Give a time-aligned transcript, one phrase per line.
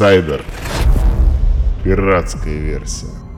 [0.00, 0.42] Инсайдер.
[1.84, 3.29] Пиратская версия.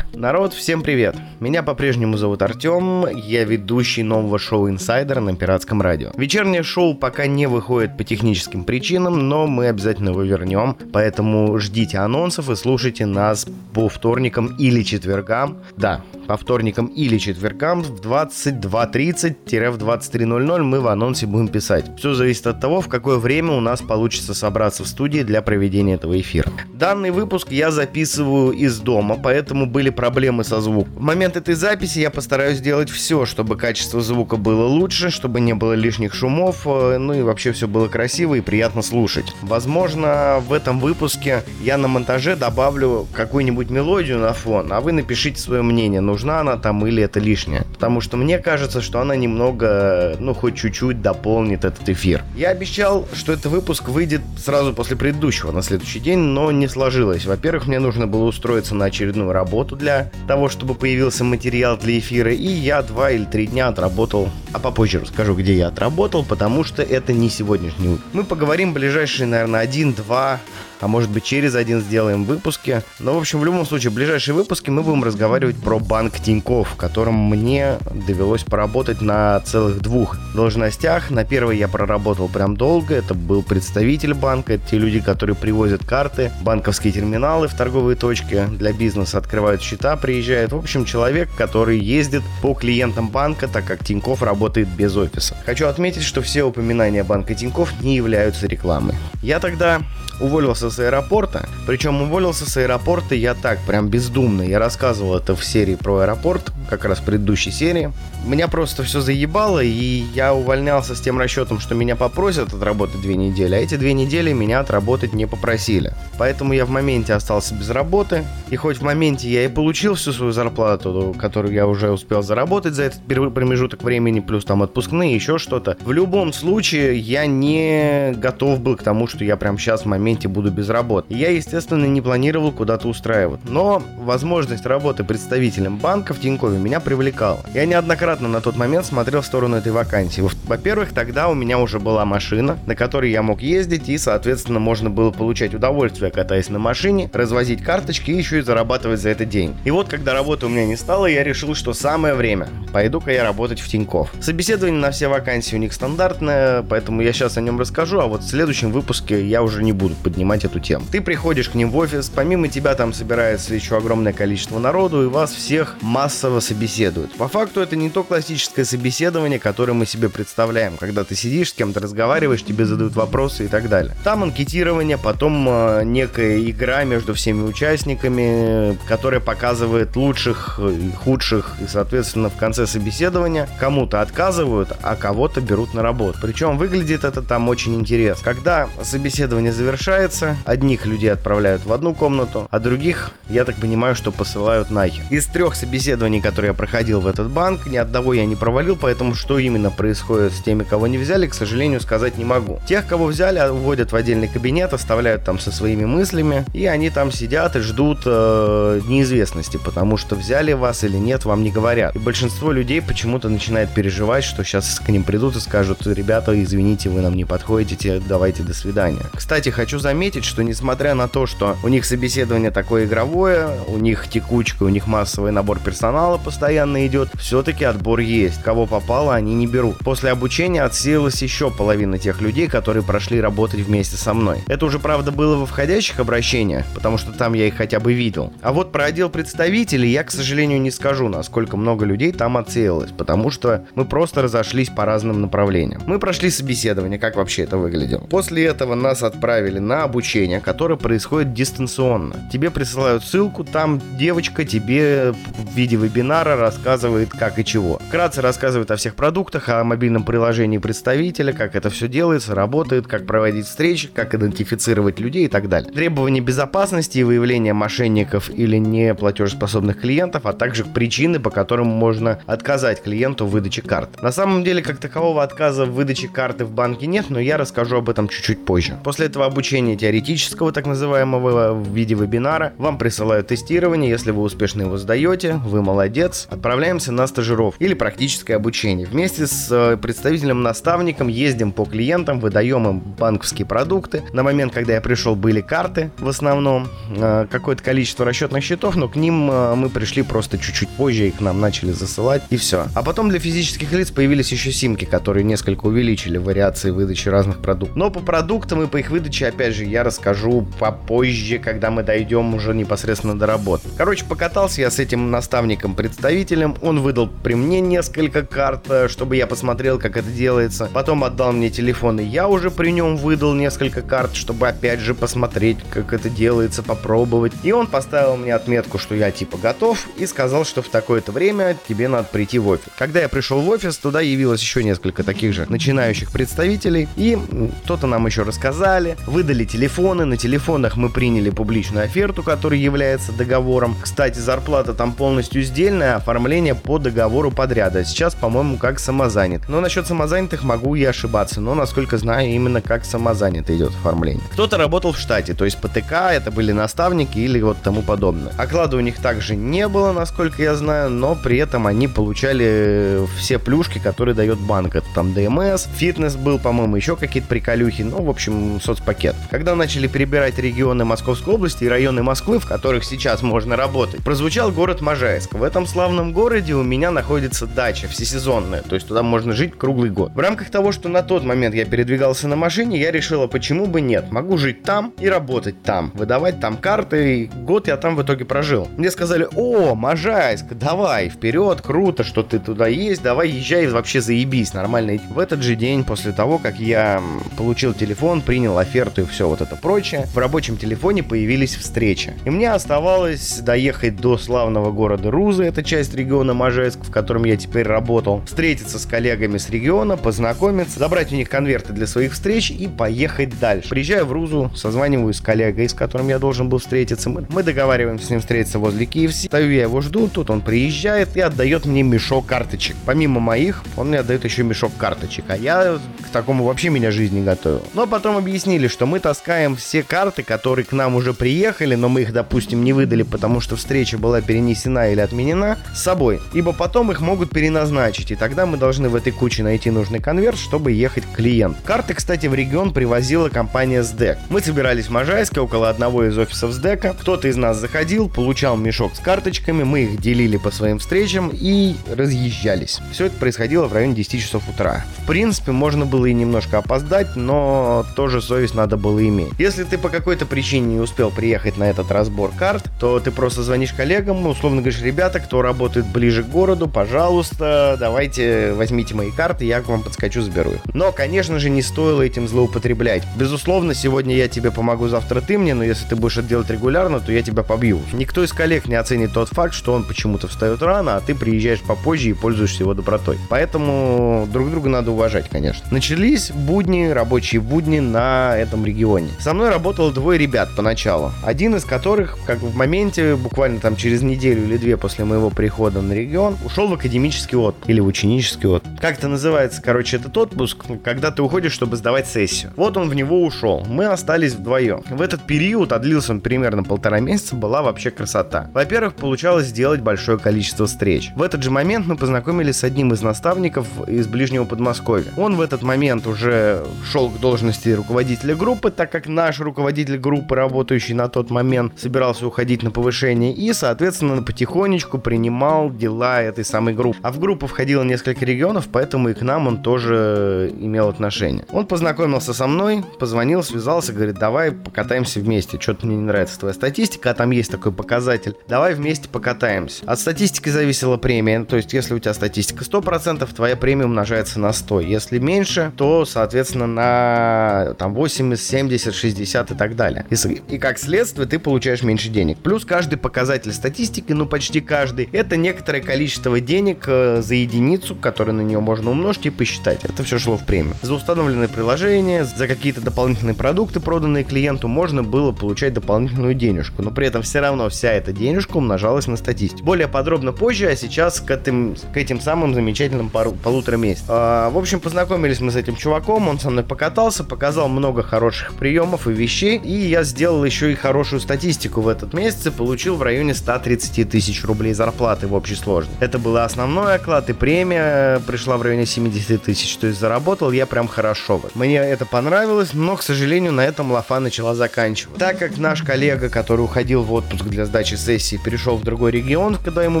[0.20, 1.16] Народ, всем привет!
[1.40, 6.10] Меня по-прежнему зовут Артем, я ведущий нового шоу «Инсайдер» на Пиратском радио.
[6.14, 11.96] Вечернее шоу пока не выходит по техническим причинам, но мы обязательно его вернем, поэтому ждите
[11.96, 15.56] анонсов и слушайте нас по вторникам или четвергам.
[15.78, 21.96] Да, по вторникам или четвергам в 22.30-23.00 мы в анонсе будем писать.
[21.96, 25.94] Все зависит от того, в какое время у нас получится собраться в студии для проведения
[25.94, 26.52] этого эфира.
[26.74, 30.09] Данный выпуск я записываю из дома, поэтому были проблемы
[30.44, 30.92] со звуком.
[30.94, 35.54] В момент этой записи я постараюсь сделать все, чтобы качество звука было лучше, чтобы не
[35.54, 39.26] было лишних шумов, э, ну и вообще все было красиво и приятно слушать.
[39.42, 45.40] Возможно, в этом выпуске я на монтаже добавлю какую-нибудь мелодию на фон, а вы напишите
[45.40, 47.64] свое мнение, нужна она там или это лишнее.
[47.72, 52.22] Потому что мне кажется, что она немного, ну хоть чуть-чуть дополнит этот эфир.
[52.36, 57.26] Я обещал, что этот выпуск выйдет сразу после предыдущего на следующий день, но не сложилось.
[57.26, 62.32] Во-первых, мне нужно было устроиться на очередную работу для того, чтобы появился материал для эфира,
[62.32, 66.82] и я два или три дня отработал, а попозже расскажу, где я отработал, потому что
[66.82, 67.98] это не сегодняшний.
[68.12, 70.40] Мы поговорим ближайшие, наверное, один-два
[70.80, 72.82] а может быть через один сделаем выпуски.
[72.98, 76.70] Но, в общем, в любом случае, в ближайшие выпуски мы будем разговаривать про банк Тиньков,
[76.70, 81.10] в котором мне довелось поработать на целых двух должностях.
[81.10, 85.84] На первой я проработал прям долго, это был представитель банка, это те люди, которые привозят
[85.84, 90.52] карты, банковские терминалы в торговые точки для бизнеса, открывают счета, приезжают.
[90.52, 95.36] В общем, человек, который ездит по клиентам банка, так как Тиньков работает без офиса.
[95.44, 98.94] Хочу отметить, что все упоминания банка Тиньков не являются рекламой.
[99.22, 99.80] Я тогда
[100.20, 101.48] уволился с аэропорта.
[101.66, 104.42] Причем уволился с аэропорта я так, прям бездумно.
[104.42, 107.92] Я рассказывал это в серии про аэропорт, как раз в предыдущей серии.
[108.24, 113.16] Меня просто все заебало, и я увольнялся с тем расчетом, что меня попросят отработать две
[113.16, 115.94] недели, а эти две недели меня отработать не попросили.
[116.18, 120.12] Поэтому я в моменте остался без работы, и хоть в моменте я и получил всю
[120.12, 125.38] свою зарплату, которую я уже успел заработать за этот промежуток времени, плюс там отпускные, еще
[125.38, 129.86] что-то, в любом случае я не готов был к тому, что я прям сейчас в
[129.86, 131.14] моменте буду без работы.
[131.14, 137.40] Я, естественно, не планировал куда-то устраивать, но возможность работы представителем банка в Тинькове меня привлекала.
[137.54, 140.22] Я неоднократно на тот момент смотрел в сторону этой вакансии.
[140.46, 144.90] Во-первых, тогда у меня уже была машина, на которой я мог ездить, и, соответственно, можно
[144.90, 149.54] было получать удовольствие, катаясь на машине, развозить карточки и еще и зарабатывать за это день.
[149.64, 152.48] И вот, когда работы у меня не стало, я решил, что самое время.
[152.72, 154.12] Пойду-ка я работать в Тиньков.
[154.20, 158.22] Собеседование на все вакансии у них стандартное, поэтому я сейчас о нем расскажу, а вот
[158.22, 160.84] в следующем выпуске я уже не буду поднимать эту тему.
[160.90, 165.06] Ты приходишь к ним в офис, помимо тебя там собирается еще огромное количество народу, и
[165.06, 167.12] вас всех массово собеседуют.
[167.14, 171.52] По факту это не то классическое собеседование, которое мы себе представляем, когда ты сидишь с
[171.52, 173.94] кем-то разговариваешь, тебе задают вопросы и так далее.
[174.04, 181.66] Там анкетирование, потом э, некая игра между всеми участниками, которая показывает лучших и худших, и,
[181.68, 186.18] соответственно, в конце собеседования кому-то отказывают, а кого-то берут на работу.
[186.20, 188.24] Причем выглядит это там очень интересно.
[188.24, 194.12] Когда собеседование завершается, одних людей отправляют в одну комнату, а других, я так понимаю, что
[194.12, 195.02] посылают нахер.
[195.10, 199.14] Из трех собеседований, которые я проходил в этот банк, ни одного я не провалил, поэтому
[199.14, 202.60] что именно происходит с теми, кого не взяли, к сожалению, сказать не могу.
[202.66, 207.12] Тех, кого взяли, вводят в отдельный кабинет, оставляют там со своими мыслями, и они там
[207.12, 211.94] сидят и ждут э, неизвестности, потому что взяли вас или нет, вам не говорят.
[211.96, 216.88] И большинство людей почему-то начинает переживать, что сейчас к ним придут и скажут, ребята, извините,
[216.88, 219.02] вы нам не подходите, давайте до свидания.
[219.14, 224.08] Кстати, хочу заметить, что несмотря на то, что у них собеседование такое игровое, у них
[224.08, 228.42] текучка, у них массовый набор персонала постоянно идет, все-таки отбор есть.
[228.42, 229.78] Кого попало, они не берут.
[229.78, 234.38] После обучения отсеялась еще половина тех людей, которые прошли работать вместе со мной.
[234.46, 238.32] Это уже, правда, было во входящих обращениях, потому что там я их хотя бы видел.
[238.42, 242.90] А вот про отдел представителей я, к сожалению, не скажу, насколько много людей там отсеялось,
[242.90, 245.82] потому что мы просто разошлись по разным направлениям.
[245.86, 248.00] Мы прошли собеседование, как вообще это выглядело.
[248.00, 250.00] После этого нас отправили на обучение,
[250.40, 252.28] которое происходит дистанционно.
[252.32, 257.80] Тебе присылают ссылку, там девочка тебе в виде вебинара рассказывает как и чего.
[257.88, 263.06] Вкратце рассказывает о всех продуктах, о мобильном приложении представителя, как это все делается, работает, как
[263.06, 265.72] проводить встречи, как идентифицировать людей и так далее.
[265.72, 272.20] Требования безопасности и выявления мошенников или не платежеспособных клиентов, а также причины, по которым можно
[272.26, 274.02] отказать клиенту в выдаче карт.
[274.02, 277.76] На самом деле, как такового отказа в выдаче карты в банке нет, но я расскажу
[277.76, 278.76] об этом чуть-чуть позже.
[278.82, 284.62] После этого обучения теоретического, так называемого, в виде вебинара, вам присылают тестирование, если вы успешно
[284.62, 288.86] его сдаете, вы молодец, отправляемся на стажировку или практическое обучение.
[288.86, 294.02] Вместе с э, представителем-наставником ездим по клиентам, выдаем им банковские продукты.
[294.12, 298.88] На момент, когда я пришел, были карты в основном, э, какое-то количество расчетных счетов, но
[298.88, 302.66] к ним э, мы пришли просто чуть-чуть позже, их нам начали засылать, и все.
[302.74, 307.76] А потом для физических лиц появились еще симки, которые несколько увеличили вариации выдачи разных продуктов.
[307.76, 312.32] Но по продуктам и по их выдаче, опять же, я расскажу попозже, когда мы дойдем
[312.34, 313.68] уже непосредственно до работы.
[313.76, 319.26] Короче, покатался я с этим наставником-представителем, он выдал при мне несколько карт, э, чтобы я
[319.26, 320.70] посмотрел, как это делается.
[320.72, 324.94] Потом отдал мне телефон, и я уже при нем выдал несколько карт, чтобы опять же
[324.94, 327.32] посмотреть, как это делается, попробовать.
[327.42, 331.56] И он поставил мне отметку, что я типа готов, и сказал, что в такое-то время
[331.68, 332.66] тебе надо прийти в офис.
[332.78, 337.18] Когда я пришел в офис, туда явилось еще несколько таких же начинающих представителей, и
[337.64, 339.44] кто-то нам еще рассказали, выдали
[339.80, 343.76] телефоны, на телефонах мы приняли публичную оферту, которая является договором.
[343.80, 347.82] Кстати, зарплата там полностью сдельная, оформление по договору подряда.
[347.82, 349.48] Сейчас, по-моему, как самозанят.
[349.48, 354.22] Но насчет самозанятых могу и ошибаться, но, насколько знаю, именно как самозанятый идет оформление.
[354.32, 358.32] Кто-то работал в штате, то есть ПТК, это были наставники или вот тому подобное.
[358.36, 363.38] Оклада у них также не было, насколько я знаю, но при этом они получали все
[363.38, 364.76] плюшки, которые дает банк.
[364.76, 369.16] Это там ДМС, фитнес был, по-моему, еще какие-то приколюхи, ну, в общем, соцпакет.
[369.30, 374.50] Когда начали перебирать регионы Московской области и районы Москвы, в которых сейчас можно работать, прозвучал
[374.50, 375.34] город Можайск.
[375.34, 379.90] В этом славном городе у меня находится дача всесезонная, то есть туда можно жить круглый
[379.90, 380.12] год.
[380.14, 383.80] В рамках того, что на тот момент я передвигался на машине, я решила, почему бы
[383.80, 384.10] нет.
[384.10, 388.24] Могу жить там и работать там, выдавать там карты, и год я там в итоге
[388.24, 388.68] прожил.
[388.76, 394.54] Мне сказали, о, Можайск, давай, вперед, круто, что ты туда есть, давай езжай, вообще заебись,
[394.54, 394.98] нормально.
[395.10, 397.02] В этот же день, после того, как я
[397.36, 402.14] получил телефон, принял оферту и все вот это прочее, в рабочем телефоне появились встречи.
[402.24, 407.36] И мне оставалось доехать до славного города Рузы, это часть региона Можайск, в котором я
[407.36, 412.50] теперь работал, встретиться с коллегами с региона, познакомиться, забрать у них конверты для своих встреч
[412.50, 413.68] и поехать дальше.
[413.68, 417.10] Приезжаю в Рузу, созваниваюсь с коллегой, с которым я должен был встретиться.
[417.10, 419.26] Мы, договариваемся с ним встретиться возле KFC.
[419.26, 422.76] Стою я его жду, тут он приезжает и отдает мне мешок карточек.
[422.86, 425.24] Помимо моих, он мне отдает еще мешок карточек.
[425.28, 427.62] А я к такому вообще меня жизнь не готовил.
[427.74, 432.02] Но потом объяснили, что мы таскаем все карты, которые к нам уже приехали, но мы
[432.02, 436.20] их, допустим, не выдали, потому что встреча была перенесена или отменена, с собой.
[436.32, 440.38] Ибо потом их могут переназначить, и тогда мы должны в этой куче найти нужный конверт,
[440.38, 441.58] чтобы ехать к клиенту.
[441.64, 444.18] Карты, кстати, в регион привозила компания СДЭК.
[444.28, 446.94] Мы собирались в Можайске около одного из офисов СДЭКа.
[447.00, 451.76] Кто-то из нас заходил, получал мешок с карточками, мы их делили по своим встречам и
[451.88, 452.80] разъезжались.
[452.92, 454.84] Все это происходило в районе 10 часов утра.
[454.98, 459.29] В принципе, можно было и немножко опоздать, но тоже совесть надо было иметь.
[459.38, 463.42] Если ты по какой-то причине не успел приехать на этот разбор карт, то ты просто
[463.42, 469.44] звонишь коллегам, условно говоришь, ребята, кто работает ближе к городу, пожалуйста, давайте возьмите мои карты,
[469.44, 470.60] я к вам подскочу, заберу их.
[470.74, 473.02] Но, конечно же, не стоило этим злоупотреблять.
[473.16, 477.00] Безусловно, сегодня я тебе помогу, завтра ты мне, но если ты будешь это делать регулярно,
[477.00, 477.80] то я тебя побью.
[477.92, 481.60] Никто из коллег не оценит тот факт, что он почему-то встает рано, а ты приезжаешь
[481.60, 483.18] попозже и пользуешься его добротой.
[483.28, 485.66] Поэтому друг друга надо уважать, конечно.
[485.70, 489.10] Начались будни, рабочие будни на этом регионе.
[489.20, 491.12] Со мной работало двое ребят поначалу.
[491.22, 495.82] Один из которых, как в моменте, буквально там через неделю или две после моего прихода
[495.82, 498.80] на регион, ушел в академический отпуск или в ученический отпуск.
[498.80, 502.52] Как это называется, короче, этот отпуск, когда ты уходишь, чтобы сдавать сессию.
[502.56, 503.62] Вот он в него ушел.
[503.68, 504.82] Мы остались вдвоем.
[504.88, 508.48] В этот период, а длился он примерно полтора месяца, была вообще красота.
[508.54, 511.10] Во-первых, получалось сделать большое количество встреч.
[511.14, 515.12] В этот же момент мы познакомились с одним из наставников из ближнего Подмосковья.
[515.18, 520.34] Он в этот момент уже шел к должности руководителя группы, так как наш руководитель группы,
[520.34, 526.74] работающий на тот момент, собирался уходить на повышение и, соответственно, потихонечку принимал дела этой самой
[526.74, 526.98] группы.
[527.02, 531.44] А в группу входило несколько регионов, поэтому и к нам он тоже имел отношение.
[531.50, 535.58] Он познакомился со мной, позвонил, связался, говорит, давай покатаемся вместе.
[535.60, 538.34] Что-то мне не нравится твоя статистика, а там есть такой показатель.
[538.48, 539.84] Давай вместе покатаемся.
[539.86, 541.44] От статистики зависела премия.
[541.44, 544.80] То есть, если у тебя статистика 100%, твоя премия умножается на 100.
[544.80, 550.06] Если меньше, то, соответственно, на там 80, 70, 60 и так далее.
[550.10, 552.38] И, и как следствие, ты получаешь меньше денег.
[552.38, 558.32] Плюс каждый показатель статистики, ну почти каждый, это некоторое количество денег э, за единицу, которое
[558.32, 559.84] на нее можно умножить и посчитать.
[559.84, 560.74] Это все шло в премию.
[560.82, 566.82] За установленные приложения, за какие-то дополнительные продукты, проданные клиенту, можно было получать дополнительную денежку.
[566.82, 569.64] Но при этом все равно вся эта денежка умножалась на статистику.
[569.64, 574.06] Более подробно позже, а сейчас к этим, к этим самым замечательным пару, полутора месяцам.
[574.08, 578.54] А, в общем, познакомились мы с этим чуваком, он со мной покатался, показал много хороших
[578.54, 582.96] приемов и вещей, и я сделал еще и хорошую статистику в этот месяц и получил
[582.96, 585.96] в районе 130 тысяч рублей зарплаты в общей сложности.
[586.00, 590.66] Это был основной оклад и премия пришла в районе 70 тысяч, то есть заработал я
[590.66, 591.40] прям хорошо.
[591.54, 595.18] Мне это понравилось, но, к сожалению, на этом лафа начала заканчиваться.
[595.18, 599.56] Так как наш коллега, который уходил в отпуск для сдачи сессии, перешел в другой регион,
[599.56, 600.00] когда ему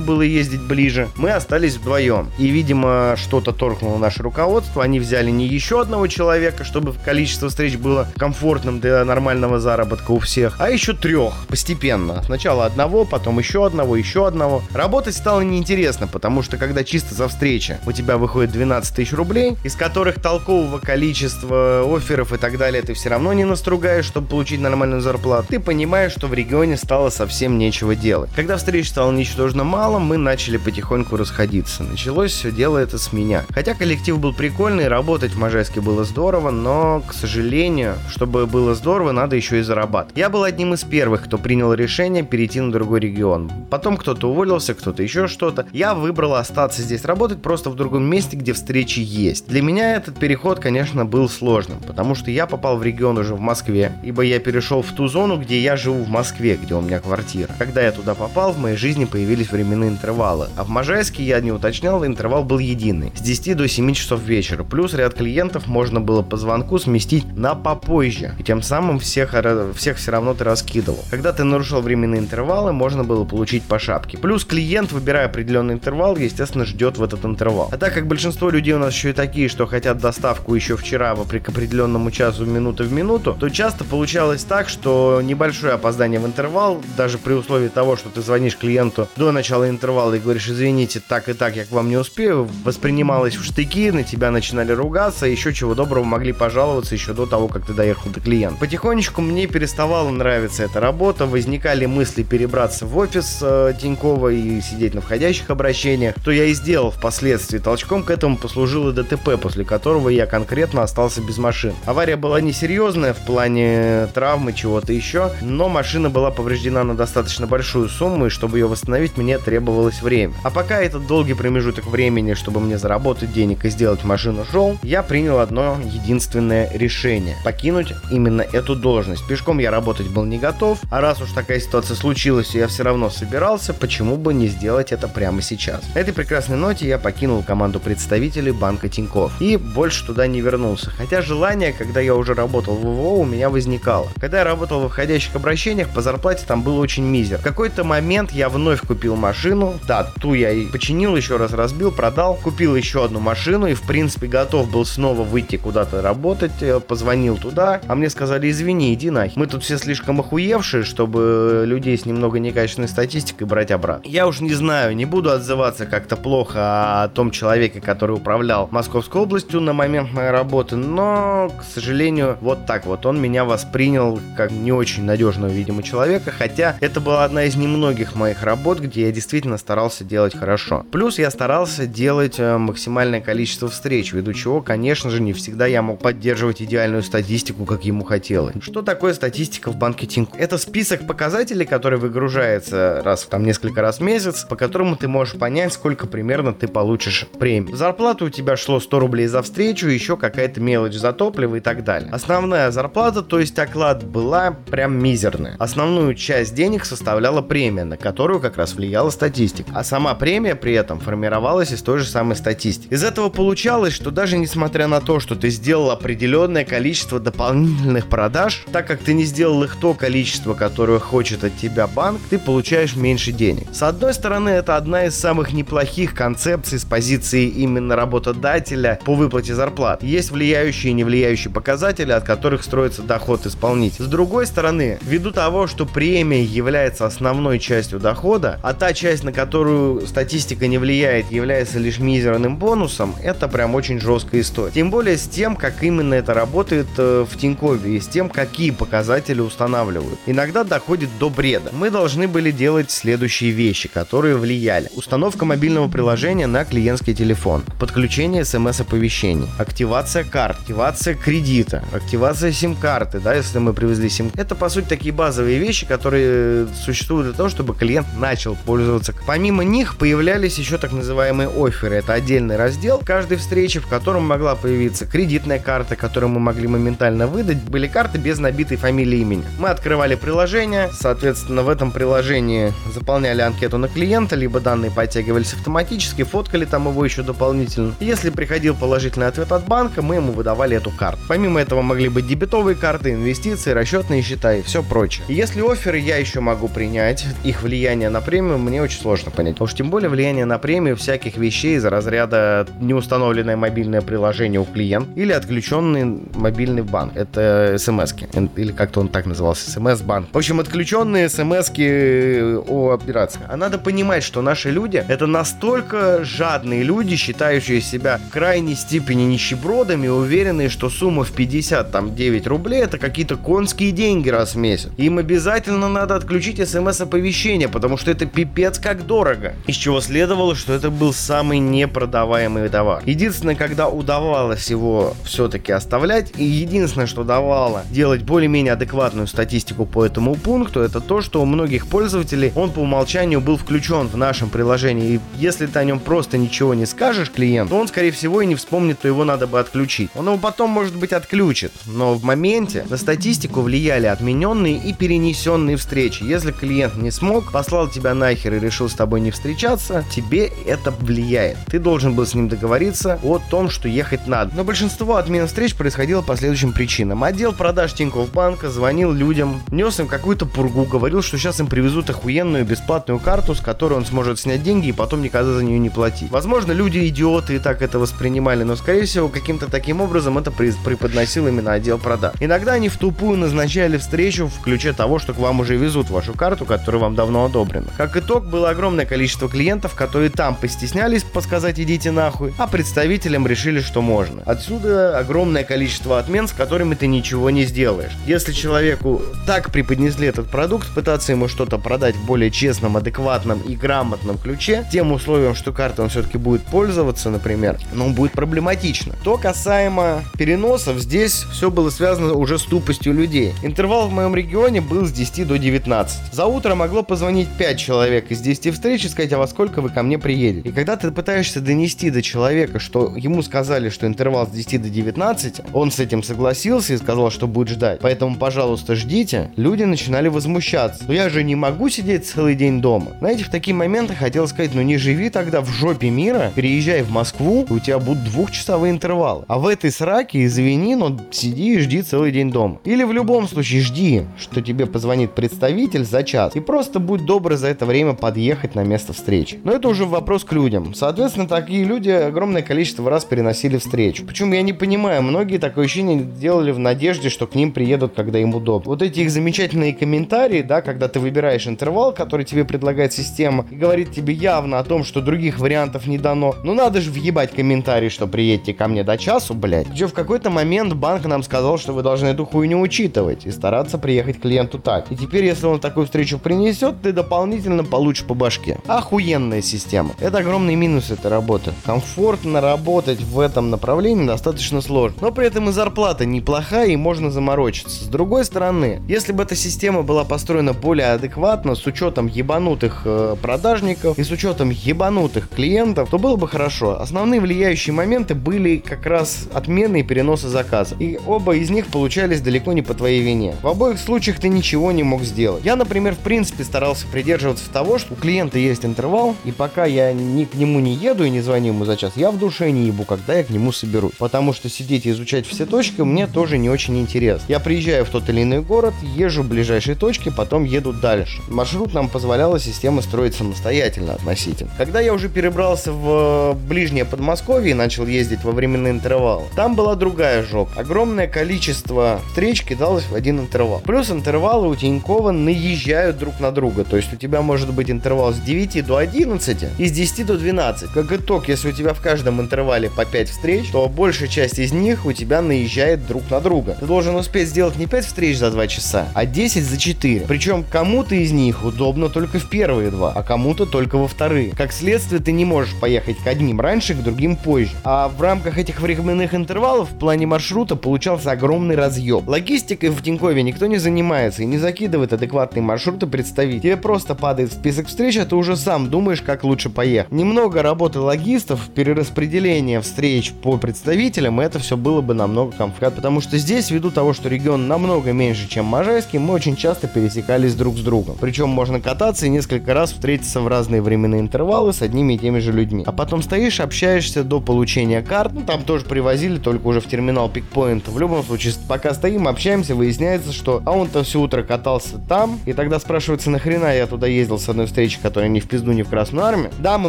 [0.00, 2.30] было ездить ближе, мы остались вдвоем.
[2.38, 4.82] И, видимо, что-то торкнуло наше руководство.
[4.82, 10.18] Они взяли не еще одного человека, чтобы количество встреч было комфортным для нормального заработка у
[10.18, 12.22] всех, а еще трех постепенно.
[12.24, 14.62] Сначала одного, потом еще одного, еще одного.
[14.72, 19.56] Работать стало неинтересно, потому что когда чисто за встречи у тебя выходит 12 тысяч рублей,
[19.64, 24.60] из которых толкового количества офферов и так далее ты все равно не настругаешь, чтобы получить
[24.60, 28.30] нормальную зарплату, ты понимаешь, что в регионе стало совсем нечего делать.
[28.34, 31.82] Когда встреч стало ничтожно мало, мы начали потихоньку расходиться.
[31.82, 33.44] Началось все дело это с меня.
[33.50, 39.12] Хотя коллектив был прикольный, работать в Можайске было здорово, но, к сожалению, чтобы было здорово,
[39.12, 40.16] надо еще и зарабатывать.
[40.16, 43.50] Я был одним из первых, кто принял решение перейти на другой регион.
[43.70, 45.66] Потом кто-то уволился, кто-то еще что-то.
[45.72, 49.48] Я выбрал остаться здесь работать просто в другом месте, где встречи есть.
[49.48, 53.40] Для меня этот переход, конечно, был сложным, потому что я попал в регион уже в
[53.40, 57.00] Москве, ибо я перешел в ту зону, где я живу в Москве, где у меня
[57.00, 57.54] квартира.
[57.58, 60.48] Когда я туда попал, в моей жизни появились временные интервалы.
[60.56, 63.12] А в Можайске я не уточнял, интервал был единый.
[63.16, 64.64] С 10 до 7 часов вечера.
[64.64, 68.34] Плюс ряд клиентов можно было по звонку сместить на попозже.
[68.38, 69.34] И тем самым всех,
[69.74, 71.04] всех все равно ты раскидывал.
[71.10, 74.18] Когда ты нарушал временные интервалы, можно было получить по шапке.
[74.18, 77.68] Плюс клиент, выбирая определенный интервал, естественно, ждет в этот интервал.
[77.72, 81.14] А так как большинство людей у нас еще и такие, что хотят доставку еще вчера,
[81.14, 86.82] вопреки определенному часу, минуты в минуту, то часто получалось так, что небольшое опоздание в интервал,
[86.96, 91.28] даже при условии того, что ты звонишь клиенту до начала интервала и говоришь, извините, так
[91.28, 95.52] и так, я к вам не успею, воспринималось в штыки, на тебя начинали ругаться, еще
[95.52, 98.39] чего доброго могли пожаловаться еще до того, как ты доехал до клиента.
[98.48, 104.94] Потихонечку мне переставала нравиться эта работа, возникали мысли перебраться в офис э, Тинькова и сидеть
[104.94, 107.58] на входящих обращениях, то я и сделал впоследствии.
[107.58, 111.74] Толчком к этому послужило ДТП, после которого я конкретно остался без машин.
[111.84, 117.88] Авария была несерьезная в плане травмы, чего-то еще, но машина была повреждена на достаточно большую
[117.88, 120.34] сумму, и чтобы ее восстановить, мне требовалось время.
[120.44, 125.02] А пока этот долгий промежуток времени, чтобы мне заработать денег и сделать машину шел, я
[125.02, 127.92] принял одно единственное решение– покинуть
[128.30, 129.26] именно эту должность.
[129.26, 132.84] Пешком я работать был не готов, а раз уж такая ситуация случилась, и я все
[132.84, 135.82] равно собирался, почему бы не сделать это прямо сейчас.
[135.94, 140.90] На этой прекрасной ноте я покинул команду представителей банка Тиньков и больше туда не вернулся.
[140.90, 144.08] Хотя желание, когда я уже работал в ВВО, у меня возникало.
[144.20, 147.38] Когда я работал в входящих обращениях, по зарплате там был очень мизер.
[147.38, 151.90] В какой-то момент я вновь купил машину, да, ту я и починил, еще раз разбил,
[151.90, 156.78] продал, купил еще одну машину и в принципе готов был снова выйти куда-то работать, э,
[156.78, 158.19] позвонил туда, а мне сказали,
[158.50, 159.38] извини, иди нахер.
[159.38, 164.08] Мы тут все слишком охуевшие, чтобы людей с немного некачественной статистикой брать обратно.
[164.08, 169.22] Я уж не знаю, не буду отзываться как-то плохо о том человеке, который управлял Московской
[169.22, 174.50] областью на момент моей работы, но, к сожалению, вот так вот он меня воспринял как
[174.50, 179.12] не очень надежного, видимо, человека, хотя это была одна из немногих моих работ, где я
[179.12, 180.84] действительно старался делать хорошо.
[180.90, 185.82] Плюс я старался делать э, максимальное количество встреч, ввиду чего, конечно же, не всегда я
[185.82, 188.56] мог поддерживать идеальную статистику, как ему хотелось.
[188.60, 190.36] Что такое статистика в банке Тинько?
[190.36, 195.38] Это список показателей, который выгружается раз там несколько раз в месяц, по которому ты можешь
[195.38, 197.72] понять, сколько примерно ты получишь премии.
[197.72, 201.84] Зарплата у тебя шло 100 рублей за встречу, еще какая-то мелочь за топливо и так
[201.84, 202.10] далее.
[202.10, 205.54] Основная зарплата, то есть оклад, была прям мизерная.
[205.60, 209.70] Основную часть денег составляла премия, на которую как раз влияла статистика.
[209.72, 212.92] А сама премия при этом формировалась из той же самой статистики.
[212.92, 218.64] Из этого получалось, что даже несмотря на то, что ты сделал определенное количество дополнительных продаж,
[218.72, 222.96] так как ты не сделал их то количество, которое хочет от тебя банк, ты получаешь
[222.96, 223.66] меньше денег.
[223.72, 229.54] С одной стороны, это одна из самых неплохих концепций с позиции именно работодателя по выплате
[229.54, 230.02] зарплат.
[230.02, 234.04] Есть влияющие и не влияющие показатели, от которых строится доход исполнителя.
[234.04, 239.32] С другой стороны, ввиду того, что премия является основной частью дохода, а та часть, на
[239.32, 244.72] которую статистика не влияет, является лишь мизерным бонусом, это прям очень жесткая история.
[244.72, 248.70] Тем более с тем, как именно это работает э, в Тинькове и с тем, какие
[248.70, 250.18] показатели устанавливают.
[250.26, 251.70] Иногда доходит до бреда.
[251.72, 254.88] Мы должны были делать следующие вещи, которые влияли.
[254.94, 263.34] Установка мобильного приложения на клиентский телефон, подключение смс-оповещений, активация карт, активация кредита, активация сим-карты, да,
[263.34, 264.30] если мы привезли сим.
[264.34, 269.14] Это, по сути, такие базовые вещи, которые существуют для того, чтобы клиент начал пользоваться.
[269.26, 271.96] Помимо них появлялись еще так называемые оферы.
[271.96, 277.26] Это отдельный раздел каждой встречи, в котором могла появиться кредитная карта, которую мы могли моментально
[277.26, 277.58] выдать.
[277.86, 279.44] Карты без набитой фамилии и имени.
[279.58, 286.22] Мы открывали приложение, соответственно, в этом приложении заполняли анкету на клиента, либо данные подтягивались автоматически,
[286.22, 287.94] фоткали там его еще дополнительно.
[288.00, 291.20] Если приходил положительный ответ от банка, мы ему выдавали эту карту.
[291.28, 295.24] Помимо этого могли быть дебетовые карты, инвестиции, расчетные счета и все прочее.
[295.28, 299.56] Если оферы я еще могу принять, их влияние на премию мне очень сложно понять.
[299.56, 305.10] Что тем более влияние на премию всяких вещей из разряда неустановленное мобильное приложение у клиента
[305.16, 307.14] или отключенный мобильный банк.
[307.16, 308.14] Это смс
[308.56, 310.28] или как-то он так назывался, смс-банк.
[310.32, 313.40] В общем, отключенные смс о операции.
[313.48, 319.22] А надо понимать, что наши люди это настолько жадные люди, считающие себя в крайней степени
[319.22, 324.58] нищебродами, уверенные, что сумма в 50 там 9 рублей это какие-то конские деньги раз в
[324.58, 324.90] месяц.
[324.96, 329.54] Им обязательно надо отключить смс-оповещение, потому что это пипец как дорого.
[329.66, 333.02] Из чего следовало, что это был самый непродаваемый товар.
[333.06, 337.49] Единственное, когда удавалось его все-таки оставлять, и единственное, что давало
[337.90, 342.80] делать более-менее адекватную статистику по этому пункту, это то, что у многих пользователей он по
[342.80, 345.14] умолчанию был включен в нашем приложении.
[345.14, 348.54] И если ты о нем просто ничего не скажешь клиенту, он, скорее всего, и не
[348.54, 350.10] вспомнит, то его надо бы отключить.
[350.14, 351.72] Он его потом, может быть, отключит.
[351.86, 356.22] Но в моменте на статистику влияли отмененные и перенесенные встречи.
[356.22, 360.92] Если клиент не смог, послал тебя нахер и решил с тобой не встречаться, тебе это
[360.92, 361.58] влияет.
[361.66, 364.52] Ты должен был с ним договориться о том, что ехать надо.
[364.54, 367.24] Но большинство отмен встреч происходило по следующим причинам.
[367.40, 372.10] Отдел продаж Тинькофф банка звонил людям, нес им какую-то пургу, говорил, что сейчас им привезут
[372.10, 375.88] охуенную бесплатную карту, с которой он сможет снять деньги и потом никогда за нее не
[375.88, 376.30] платить.
[376.30, 381.48] Возможно, люди идиоты и так это воспринимали, но скорее всего каким-то таким образом это преподносил
[381.48, 382.34] именно отдел продаж.
[382.40, 386.34] Иногда они в тупую назначали встречу в ключе того, что к вам уже везут вашу
[386.34, 387.86] карту, которая вам давно одобрена.
[387.96, 393.80] Как итог, было огромное количество клиентов, которые там постеснялись подсказать идите нахуй, а представителям решили,
[393.80, 394.42] что можно.
[394.44, 398.12] Отсюда огромное количество отмен, с которыми ты ничего не сделаешь.
[398.26, 403.76] Если человеку так преподнесли этот продукт, пытаться ему что-то продать в более честном, адекватном и
[403.76, 409.14] грамотном ключе, тем условием, что карта он все-таки будет пользоваться, например, ну, будет проблематично.
[409.24, 413.54] То касаемо переносов, здесь все было связано уже с тупостью людей.
[413.62, 416.32] Интервал в моем регионе был с 10 до 19.
[416.32, 419.90] За утро могло позвонить 5 человек из 10 встреч и сказать, а во сколько вы
[419.90, 420.68] ко мне приедете.
[420.68, 424.88] И когда ты пытаешься донести до человека, что ему сказали, что интервал с 10 до
[424.88, 428.00] 19, он с этим согласился и сказал, что будет ждать.
[428.00, 429.50] Поэтому, пожалуйста, ждите.
[429.56, 431.04] Люди начинали возмущаться.
[431.06, 433.08] Но я же не могу сидеть целый день дома.
[433.18, 437.10] Знаете, в такие моменты хотел сказать, ну не живи тогда в жопе мира, переезжай в
[437.10, 439.44] Москву, у тебя будут двухчасовые интервалы.
[439.48, 442.78] А в этой сраке, извини, но сиди и жди целый день дома.
[442.84, 446.54] Или в любом случае жди, что тебе позвонит представитель за час.
[446.54, 449.58] И просто будь добр за это время подъехать на место встречи.
[449.64, 450.94] Но это уже вопрос к людям.
[450.94, 454.24] Соответственно, такие люди огромное количество раз переносили встречу.
[454.24, 458.38] Почему я не понимаю, многие такое ощущение делали в надежде, что к ним приедут, когда
[458.38, 458.90] им удобно.
[458.90, 463.74] Вот эти их замечательные комментарии, да, когда ты выбираешь интервал, который тебе предлагает система, и
[463.74, 466.54] говорит тебе явно о том, что других вариантов не дано.
[466.64, 469.88] Ну надо же въебать комментарий, что приедете ко мне до часу, блядь.
[469.88, 473.98] Еще в какой-то момент банк нам сказал, что вы должны эту хуйню учитывать и стараться
[473.98, 475.10] приехать клиенту так.
[475.10, 478.78] И теперь, если он такую встречу принесет, ты дополнительно получишь по башке.
[478.86, 480.10] Охуенная система.
[480.20, 481.72] Это огромный минус этой работы.
[481.84, 485.18] Комфортно работать в этом направлении достаточно сложно.
[485.20, 488.04] Но при этом и зарплата неплохая и можно заморочиться.
[488.04, 493.36] С другой стороны, если бы эта система была построена более адекватно, с учетом ебанутых э,
[493.40, 497.00] продажников и с учетом ебанутых клиентов, то было бы хорошо.
[497.00, 500.94] Основные влияющие моменты были как раз отмены и переносы заказа.
[500.98, 503.54] И оба из них получались далеко не по твоей вине.
[503.62, 505.64] В обоих случаях ты ничего не мог сделать.
[505.64, 510.12] Я, например, в принципе старался придерживаться того, что у клиента есть интервал, и пока я
[510.12, 512.86] ни к нему не еду и не звоню ему за час, я в душе не
[512.86, 514.12] ебу, когда я к нему соберусь.
[514.18, 517.44] Потому что сидеть и изучать все точки мне тоже не очень интересно.
[517.48, 521.40] Я приезжаю в тот или иной город, езжу в ближайшие точки, потом еду дальше.
[521.48, 524.70] Маршрут нам позволяла система строить самостоятельно относительно.
[524.76, 529.94] Когда я уже перебрался в ближнее Подмосковье и начал ездить во временный интервал, там была
[529.94, 530.72] другая жопа.
[530.76, 533.80] Огромное количество встреч кидалось в один интервал.
[533.84, 536.84] Плюс интервалы у Тинькова наезжают друг на друга.
[536.84, 540.38] То есть у тебя может быть интервал с 9 до 11 и с 10 до
[540.38, 540.92] 12.
[540.92, 544.72] Как итог, если у тебя в каждом интервале по 5 встреч, то большая часть из
[544.72, 546.76] них у тебя наезжает друг на друга.
[546.80, 550.24] Ты должен успеть сделать не 5 встреч за 2 часа, а 10 за 4.
[550.26, 554.52] Причем кому-то из них удобно только в первые два, а кому-то только во вторые.
[554.56, 557.72] Как следствие, ты не можешь поехать к одним раньше, к другим позже.
[557.84, 562.26] А в рамках этих временных интервалов в плане маршрута получался огромный разъем.
[562.26, 566.62] Логистикой в Тинькове никто не занимается и не закидывает адекватный маршрут маршруты представить.
[566.62, 570.12] Тебе просто падает список встреч, а ты уже сам думаешь, как лучше поехать.
[570.12, 575.96] Немного работы логистов, перераспределение встреч по представителям, это все было бы намного комфортнее.
[575.96, 580.56] Потому что здесь, ввиду того, что регион намного меньше, чем Можайский, мы очень часто пересекались
[580.56, 581.16] друг с другом.
[581.20, 585.38] Причем можно кататься и несколько раз встретиться в разные временные интервалы с одними и теми
[585.38, 585.84] же людьми.
[585.86, 588.32] А потом стоишь, общаешься до получения карт.
[588.34, 590.88] Ну, там тоже привозили, только уже в терминал пикпоинт.
[590.88, 595.38] В любом случае, пока стоим, общаемся, выясняется, что а он-то все утро катался там.
[595.46, 598.82] И тогда спрашивается, нахрена я туда ездил с одной встречи, которая не в пизду, не
[598.82, 599.50] в Красную Армию.
[599.58, 599.88] Да, мы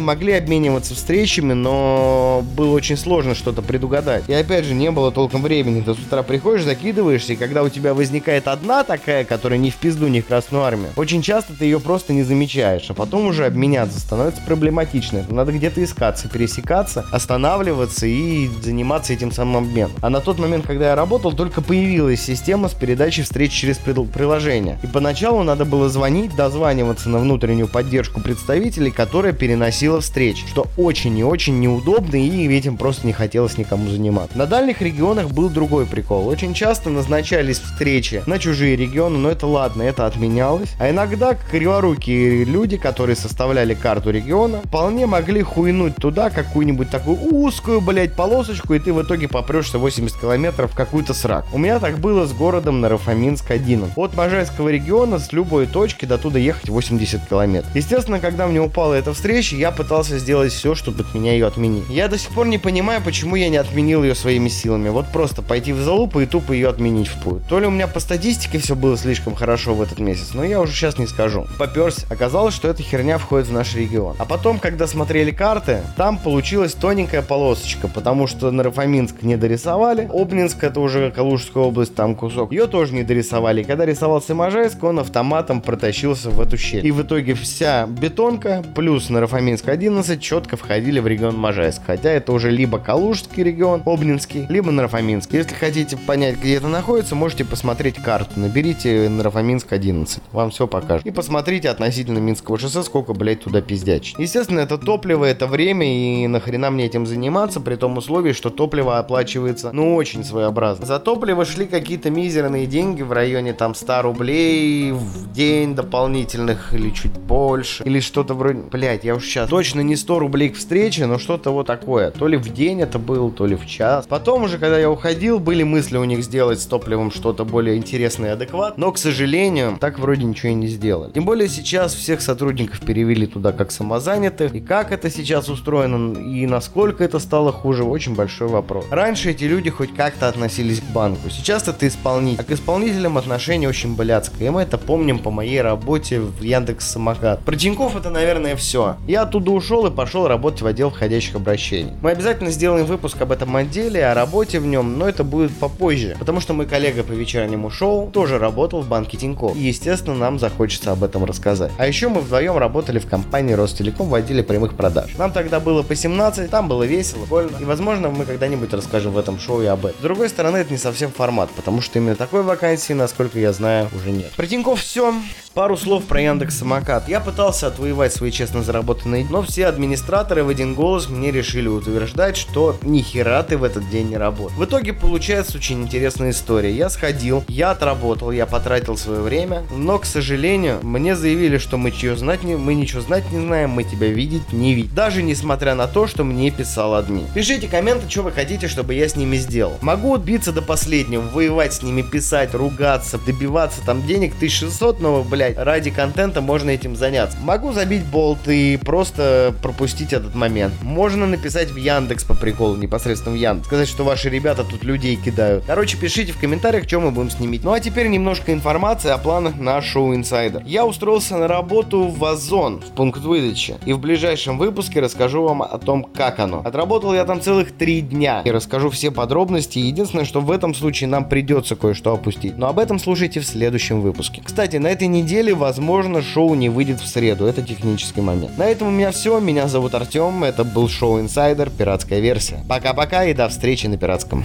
[0.00, 4.28] могли обмениваться встречами, но было очень сложно что-то предугадать.
[4.28, 5.80] И опять же, не было толком времени.
[5.80, 9.76] Ты с утра приходишь, закидываешься, и когда у тебя возникает одна такая, которая не в
[9.76, 13.46] пизду, не в Красную Армию, очень часто ты ее просто не замечаешь, а потом уже
[13.46, 15.24] обменяться становится проблематично.
[15.28, 19.92] Надо где-то искаться, пересекаться, останавливаться и заниматься этим самым обменом.
[20.00, 24.78] А на тот момент, когда я работал, только появилась система с передачей встреч через приложение.
[24.82, 31.18] И поначалу надо было звонить, дозваниваться на внутреннюю поддержку представителей, которая переносила встречи, что очень
[31.18, 34.36] и очень неудобно, и этим просто не хотелось никому заниматься.
[34.36, 36.28] На дальних регионах был другой прикол.
[36.28, 40.70] Очень часто назначались встречи на чужие регионы, но это ладно, это отменялось.
[40.78, 47.80] А иногда криворукие люди, которые составляли карту региона, вполне могли хуйнуть туда какую-нибудь такую узкую,
[47.80, 51.44] блядь, полосочку, и ты в итоге попрешься 80 километров в какую-то срак.
[51.52, 53.90] У меня так было с городом Нарафаминск-1.
[53.96, 57.74] От Можайского региона с любой точки до туда ехать 80 километров.
[57.74, 61.84] Естественно, когда мне упала эта встреча, я пытался сделать все, чтобы от меня ее отменить.
[61.88, 64.88] Я до сих пор не понимаю, почему я не отменил ее своими силами.
[64.88, 67.46] Вот просто пойти в залупу и тупо ее отменить в путь.
[67.48, 70.60] То ли у меня по статистике все было слишком хорошо в этот месяц, но я
[70.60, 71.46] уже сейчас не скажу.
[71.58, 72.06] Поперся.
[72.10, 74.16] Оказалось, что эта херня входит в наш регион.
[74.18, 80.08] А потом, когда смотрели карты, там получилась тоненькая полосочка, потому что Нарафаминск не дорисовали.
[80.12, 82.52] Обнинск, это уже Калужская область, там кусок.
[82.52, 83.62] Ее тоже не дорисовали.
[83.62, 86.86] И когда рисовался Можайск, он автоматом протащился в эту щель.
[86.86, 91.82] И в итоге вся бетонка плюс Нарафаминск 11 четко входили в регион Можайск.
[91.86, 95.32] Хотя это уже либо Калужский регион, Обнинский, либо Нарафаминск.
[95.32, 98.32] Если хотите понять, где это находится, можете посмотреть карту.
[98.36, 100.22] Наберите Нарафаминск 11.
[100.32, 101.06] Вам все покажет.
[101.06, 104.18] И посмотрите относительно Минского шоссе, сколько, блядь, туда пиздячить.
[104.18, 108.98] Естественно, это топливо, это время, и нахрена мне этим заниматься, при том условии, что топливо
[108.98, 110.86] оплачивается, ну, очень своеобразно.
[110.86, 116.90] За топливо шли какие-то мизерные деньги в районе, там, 100 рублей в день дополнительных, или
[116.90, 118.60] чуть больше, или что-то вроде...
[118.70, 122.10] Блядь, я уж сейчас точно не 100 рублей к встрече, но что-то вот такое.
[122.10, 124.06] То ли в день это был, то ли в час.
[124.08, 128.30] Потом уже, когда я уходил, были мысли у них сделать с топливом что-то более интересное
[128.30, 131.12] и адекватное, но, к сожалению, так вроде ничего и не сделали.
[131.12, 136.46] Тем более сейчас всех сотрудников перевели туда как самозанятых, и как это сейчас устроено, и
[136.46, 138.86] насколько это стало хуже, очень большой вопрос.
[138.90, 142.40] Раньше эти люди хоть как-то относились к банку, сейчас это исполнитель.
[142.40, 146.90] А к исполнителям отношение очень блядское, и мы это помним по моей работе в Яндекс
[146.90, 147.40] Самокат.
[147.44, 148.96] Про Тинькофф это, наверное, все.
[149.06, 151.92] Я оттуда ушел и пошел работать в отдел входящих обращений.
[152.00, 156.11] Мы обязательно сделаем выпуск об этом отделе, о работе в нем, но это будет попозже,
[156.18, 159.56] потому что мой коллега по вечернему шоу тоже работал в банке Тинькофф.
[159.56, 161.72] И, естественно, нам захочется об этом рассказать.
[161.78, 165.14] А еще мы вдвоем работали в компании Ростелеком в отделе прямых продаж.
[165.18, 167.56] Нам тогда было по 17, там было весело, больно.
[167.60, 169.98] И, возможно, мы когда-нибудь расскажем в этом шоу и об этом.
[169.98, 173.88] С другой стороны, это не совсем формат, потому что именно такой вакансии, насколько я знаю,
[173.94, 174.30] уже нет.
[174.36, 175.14] Про Тинькофф все.
[175.54, 177.10] Пару слов про Яндекс Самокат.
[177.10, 182.38] Я пытался отвоевать свои честно заработанные, но все администраторы в один голос мне решили утверждать,
[182.38, 184.56] что ни хера ты в этот день не работал.
[184.56, 186.72] В итоге получается очень интересная история.
[186.72, 191.92] Я сходил, я отработал, я потратил свое время, но, к сожалению, мне заявили, что мы
[191.92, 194.92] чего знать не, мы ничего знать не знаем, мы тебя видеть не видим.
[194.96, 197.28] Даже несмотря на то, что мне писал админ.
[197.32, 199.74] Пишите комменты, что вы хотите, чтобы я с ними сделал.
[199.80, 205.56] Могу биться до последнего, воевать с ними, писать, ругаться, добиваться там денег 1600, но, блядь,
[205.56, 207.38] ради контента можно этим заняться.
[207.42, 210.74] Могу забить болт и просто пропустить этот момент.
[210.82, 213.68] Можно написать в Яндекс по приколу, непосредственно в Яндекс.
[213.68, 215.62] Сказать, что ваши ребята тут людей кидают.
[215.64, 217.64] Короче, пишите в комментариях, что мы будем снимать.
[217.64, 220.62] Ну а теперь немножко информации о планах на шоу Инсайдер.
[220.64, 223.76] Я устроился на работу в Озон, в пункт выдачи.
[223.84, 226.62] И в ближайшем выпуске расскажу вам о том, как оно.
[226.64, 228.42] Отработал я там целых три дня.
[228.44, 229.78] И расскажу все подробности.
[229.78, 232.58] Единственное, что в этом случае нам придется кое-что опустить.
[232.58, 234.42] Но об этом слушайте в следующем выпуске.
[234.44, 237.46] Кстати, на этой неделе, возможно, шоу не выйдет в среду.
[237.46, 238.56] Это технический момент.
[238.58, 239.38] На этом у меня все.
[239.40, 240.44] Меня зовут Артем.
[240.44, 242.64] Это был шоу Инсайдер, пиратская версия.
[242.68, 244.44] Пока-пока и до встречи на пиратском.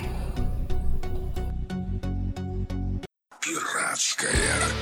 [4.18, 4.77] Пиратское радио.